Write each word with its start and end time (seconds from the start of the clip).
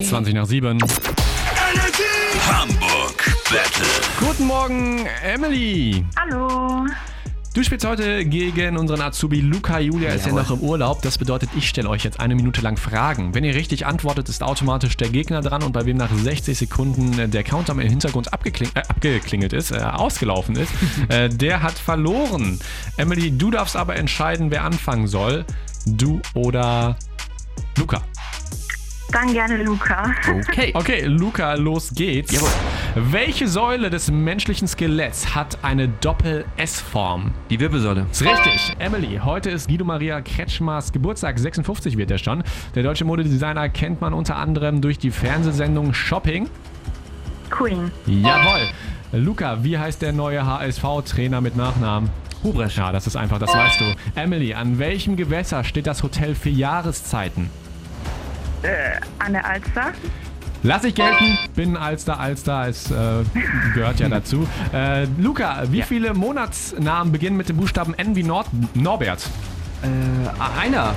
20 0.00 0.32
nach 0.32 0.46
7. 0.46 0.78
Hamburg 2.46 3.36
Battle. 3.50 3.86
Guten 4.20 4.46
Morgen, 4.46 5.06
Emily. 5.24 6.04
Hallo. 6.16 6.86
Du 7.52 7.64
spielst 7.64 7.84
heute 7.84 8.24
gegen 8.24 8.76
unseren 8.76 9.00
Azubi 9.00 9.40
Luca. 9.40 9.80
Julia 9.80 10.10
ist 10.10 10.26
ja 10.26 10.32
noch 10.32 10.52
im 10.52 10.60
Urlaub. 10.60 11.02
Das 11.02 11.18
bedeutet, 11.18 11.50
ich 11.56 11.68
stelle 11.68 11.88
euch 11.88 12.04
jetzt 12.04 12.20
eine 12.20 12.36
Minute 12.36 12.60
lang 12.60 12.76
Fragen. 12.76 13.34
Wenn 13.34 13.42
ihr 13.42 13.56
richtig 13.56 13.86
antwortet, 13.86 14.28
ist 14.28 14.44
automatisch 14.44 14.96
der 14.96 15.08
Gegner 15.08 15.40
dran 15.40 15.64
und 15.64 15.72
bei 15.72 15.84
wem 15.84 15.96
nach 15.96 16.14
60 16.14 16.56
Sekunden 16.56 17.32
der 17.32 17.42
Countdown 17.42 17.80
im 17.80 17.88
Hintergrund 17.88 18.32
abgekling 18.32 18.70
äh, 18.76 18.82
abgeklingelt 18.88 19.52
ist, 19.52 19.72
äh, 19.72 19.78
ausgelaufen 19.78 20.54
ist, 20.54 20.72
äh, 21.08 21.28
der 21.28 21.60
hat 21.60 21.76
verloren. 21.76 22.60
Emily, 22.98 23.36
du 23.36 23.50
darfst 23.50 23.74
aber 23.74 23.96
entscheiden, 23.96 24.52
wer 24.52 24.62
anfangen 24.62 25.08
soll. 25.08 25.44
Du 25.86 26.20
oder 26.34 26.96
Luca. 27.76 28.00
Dann 29.12 29.32
gerne 29.32 29.62
Luca. 29.62 30.14
Okay. 30.48 30.70
Okay, 30.74 31.04
Luca, 31.04 31.54
los 31.54 31.90
geht's. 31.94 32.30
Jawohl. 32.32 32.50
Welche 32.94 33.48
Säule 33.48 33.88
des 33.88 34.10
menschlichen 34.10 34.68
Skeletts 34.68 35.34
hat 35.34 35.58
eine 35.62 35.88
Doppel-S-Form? 35.88 37.32
Die 37.48 37.58
Wirbelsäule. 37.58 38.06
Ist 38.10 38.22
richtig. 38.22 38.76
Emily, 38.78 39.18
heute 39.24 39.48
ist 39.48 39.68
Guido 39.68 39.86
Maria 39.86 40.20
Kretschmers 40.20 40.92
Geburtstag. 40.92 41.38
56 41.38 41.96
wird 41.96 42.10
er 42.10 42.18
schon. 42.18 42.44
Der 42.74 42.82
deutsche 42.82 43.06
Modedesigner 43.06 43.70
kennt 43.70 44.02
man 44.02 44.12
unter 44.12 44.36
anderem 44.36 44.82
durch 44.82 44.98
die 44.98 45.10
Fernsehsendung 45.10 45.94
Shopping. 45.94 46.50
Queen. 47.48 47.90
Jawohl. 48.04 48.68
Luca, 49.12 49.64
wie 49.64 49.78
heißt 49.78 50.02
der 50.02 50.12
neue 50.12 50.44
HSV-Trainer 50.44 51.40
mit 51.40 51.56
Nachnamen? 51.56 52.10
Hubrecht. 52.44 52.76
Ja, 52.76 52.92
das 52.92 53.06
ist 53.06 53.16
einfach, 53.16 53.38
das 53.38 53.54
weißt 53.54 53.80
du. 53.80 53.84
Emily, 54.20 54.52
an 54.52 54.78
welchem 54.78 55.16
Gewässer 55.16 55.64
steht 55.64 55.86
das 55.86 56.02
Hotel 56.02 56.34
für 56.34 56.50
Jahreszeiten? 56.50 57.48
Äh, 58.62 59.00
Anne 59.18 59.44
Alster. 59.44 59.92
Lass 60.64 60.82
ich 60.82 60.94
gelten, 60.96 61.38
bin 61.54 61.76
Alster, 61.76 62.18
Alster, 62.18 62.66
es 62.66 62.90
äh, 62.90 62.94
gehört 63.74 64.00
ja 64.00 64.08
dazu. 64.08 64.46
Äh, 64.72 65.06
Luca, 65.18 65.62
wie 65.70 65.78
Ja. 65.78 65.84
viele 65.86 66.14
Monatsnamen 66.14 67.12
beginnen 67.12 67.36
mit 67.36 67.48
dem 67.48 67.56
Buchstaben 67.58 67.94
N 67.94 68.16
wie 68.16 68.24
Nord 68.24 68.46
Norbert? 68.74 69.24
Äh, 69.82 70.60
einer. 70.60 70.94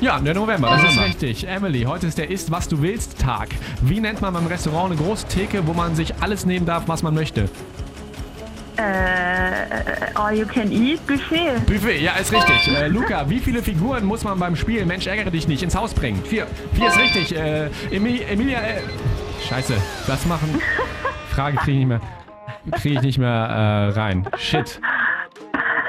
Ja, 0.00 0.18
der 0.20 0.34
November, 0.34 0.70
das 0.70 0.92
ist 0.94 1.00
richtig. 1.00 1.46
Emily, 1.46 1.82
heute 1.82 2.06
ist 2.06 2.16
der 2.16 2.30
Ist, 2.30 2.50
was 2.50 2.68
du 2.68 2.80
willst 2.80 3.18
Tag. 3.18 3.48
Wie 3.82 4.00
nennt 4.00 4.22
man 4.22 4.32
beim 4.32 4.46
Restaurant 4.46 4.92
eine 4.92 5.00
große 5.00 5.26
Theke, 5.28 5.66
wo 5.66 5.74
man 5.74 5.94
sich 5.96 6.14
alles 6.22 6.46
nehmen 6.46 6.64
darf, 6.64 6.84
was 6.86 7.02
man 7.02 7.12
möchte? 7.12 7.50
Äh, 8.80 10.10
all 10.14 10.34
you 10.34 10.46
can 10.46 10.72
eat 10.72 11.06
Buffet. 11.06 11.66
Buffet, 11.66 12.00
ja, 12.00 12.14
ist 12.14 12.32
richtig. 12.32 12.74
Äh, 12.74 12.88
Luca, 12.88 13.28
wie 13.28 13.38
viele 13.38 13.62
Figuren 13.62 14.04
muss 14.06 14.24
man 14.24 14.38
beim 14.38 14.56
Spiel 14.56 14.86
Mensch 14.86 15.06
ärgere 15.06 15.30
dich 15.30 15.46
nicht 15.46 15.62
ins 15.62 15.74
Haus 15.74 15.92
bringen? 15.92 16.22
Vier. 16.24 16.46
Vier 16.72 16.88
ist 16.88 16.98
richtig. 16.98 17.36
Äh, 17.36 17.68
Emi 17.90 18.22
Emilia, 18.22 18.60
äh, 18.60 18.80
scheiße, 19.46 19.74
das 20.06 20.24
machen. 20.24 20.60
Frage 21.30 21.58
kriege 21.58 21.72
ich 21.72 21.78
nicht 21.78 21.88
mehr, 21.88 22.00
kriege 22.72 22.94
ich 22.96 23.02
nicht 23.02 23.18
mehr 23.18 23.28
äh, 23.28 23.98
rein. 23.98 24.26
Shit. 24.38 24.80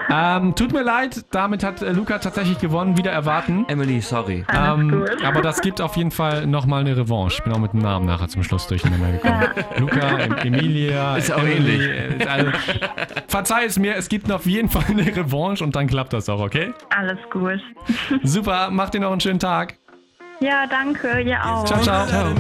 Ähm, 0.10 0.56
tut 0.56 0.74
mir 0.74 0.84
leid, 0.84 1.26
damit 1.32 1.64
hat 1.64 1.82
äh, 1.82 1.92
Luca 1.92 2.18
tatsächlich 2.20 2.60
gewonnen, 2.60 2.98
wieder 2.98 3.12
erwarten. 3.12 3.66
Emily, 3.68 4.02
sorry. 4.02 4.44
Alles 4.48 4.80
Ähm, 4.82 5.06
aber 5.24 5.42
das 5.42 5.62
gibt 5.62 5.82
auf 5.82 5.96
jeden 5.96 6.12
Fall 6.12 6.46
nochmal 6.48 6.82
eine 6.82 6.96
Revanche. 6.98 7.38
Ich 7.38 7.44
bin 7.44 7.54
auch 7.54 7.60
mit 7.60 7.74
dem 7.74 7.80
Namen 7.82 8.06
nachher 8.06 8.28
zum 8.28 8.44
Schluss 8.44 8.68
durcheinander 8.68 9.12
gekommen. 9.12 9.48
Luca, 9.78 10.20
em 10.20 10.34
Emilia. 10.38 11.18
Ist 11.18 11.32
auch 11.32 11.40
Emily, 11.40 11.86
ähnlich. 11.86 12.22
äh, 12.22 12.28
Also, 12.30 12.52
verzeih 13.28 13.66
es 13.66 13.80
mir, 13.80 13.96
es 13.96 14.10
gibt 14.10 14.32
auf 14.32 14.46
jeden 14.46 14.70
Fall 14.70 14.84
eine 14.90 15.06
Revanche 15.06 15.64
und 15.64 15.76
dann 15.76 15.88
klappt 15.88 16.14
das 16.14 16.30
auch, 16.30 16.40
okay? 16.42 16.74
Alles 16.90 17.18
gut. 17.32 17.60
Super, 18.24 18.70
macht 18.72 18.94
dir 18.94 19.00
noch 19.00 19.12
einen 19.12 19.22
schönen 19.22 19.40
Tag. 19.40 19.76
Ja, 20.40 20.66
danke. 20.68 21.22
Ihr 21.22 21.38
auch. 21.46 21.66
Ciao, 21.66 21.82
ciao. 21.82 22.06
A 22.06 22.34